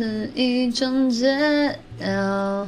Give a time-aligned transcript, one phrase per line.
[0.00, 1.28] 是一种解
[1.98, 2.66] 药。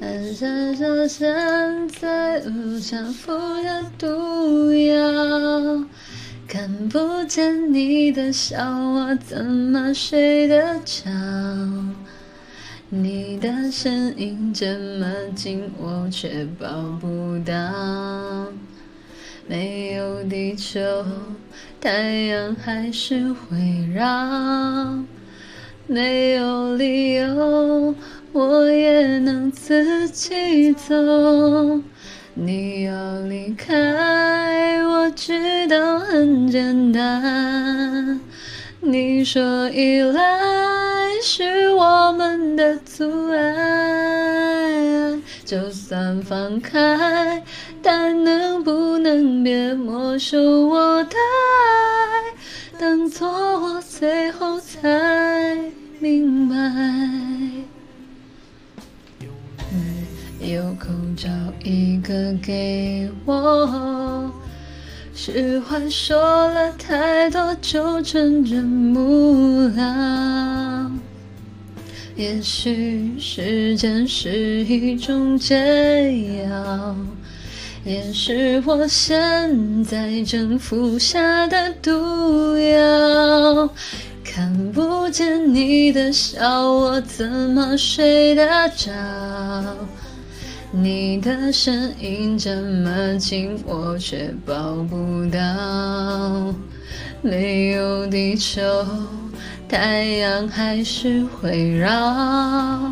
[0.00, 5.84] 人生就像在路上服的毒药，
[6.48, 11.08] 看不见你的笑，我怎么睡得着？
[12.88, 15.06] 你的身影这么
[15.36, 16.68] 近，我却抱
[17.00, 17.52] 不到。
[19.46, 21.06] 没有地球，
[21.80, 21.92] 太
[22.26, 24.98] 阳还是会绕。
[25.92, 27.94] 没有理由。
[28.32, 30.94] 我也能自己走。
[32.34, 38.18] 你要离开，我知道很简单。
[38.80, 40.22] 你说依赖
[41.22, 47.44] 是我们的阻碍，就算放开，
[47.82, 52.80] 但能不能别没收我的爱？
[52.80, 54.88] 当作我最后才
[56.02, 56.56] 明白。
[60.40, 61.28] 有空找
[61.62, 64.28] 一个给我。
[65.14, 70.90] 实话说了太多，就真正不了。
[72.16, 75.54] 也许时间是一种解
[76.48, 76.96] 药，
[77.84, 81.92] 也是我现在正服下的毒
[85.12, 88.90] 见你的笑，我怎么睡得着？
[90.70, 96.54] 你的身影这么近，我却抱不到。
[97.20, 98.62] 没有地球，
[99.68, 102.90] 太阳还是会绕。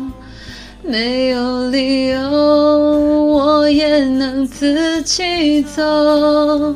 [0.83, 6.75] 没有理由，我也能自己走。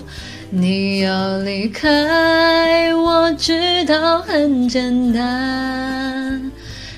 [0.58, 6.50] 你要离开，我知道很简单。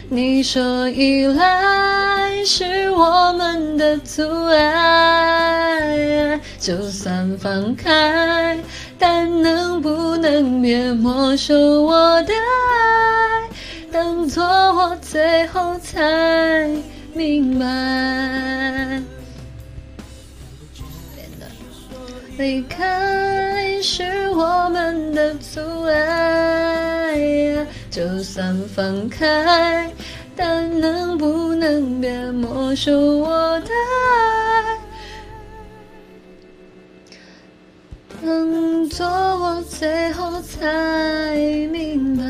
[0.09, 8.55] 你说依赖是我们的阻碍，就算放开，
[8.99, 13.49] 但能不能别没收我的爱？
[13.91, 16.69] 当作我最后才
[17.15, 17.65] 明白，
[22.37, 27.17] 离开是我们的阻碍。
[27.89, 29.91] 就算放开，
[30.35, 33.69] 但能不能别没收我的
[34.03, 34.77] 爱？
[38.23, 41.35] 当作我最后才
[41.71, 42.23] 明白。